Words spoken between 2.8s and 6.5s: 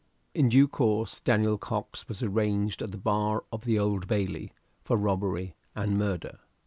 at the bar of the Old Bailey for robbery and murder.